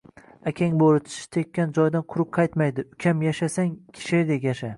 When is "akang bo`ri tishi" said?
0.51-1.27